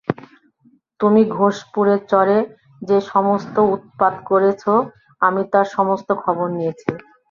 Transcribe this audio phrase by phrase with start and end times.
[0.99, 2.37] তুমি ঘোষপুরের চরে
[2.81, 4.63] যে-সমস্ত উৎপাত করেছ
[5.21, 6.89] আমি তার সমস্ত খবর নিয়েছি।